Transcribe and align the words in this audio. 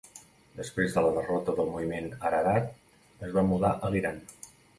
Després 0.61 0.95
de 0.95 1.03
la 1.07 1.11
derrota 1.17 1.55
del 1.59 1.69
moviment 1.73 2.09
Ararat, 2.31 2.73
es 3.29 3.37
va 3.37 3.45
mudar 3.53 3.73
a 3.89 3.93
l'Iran. 3.95 4.21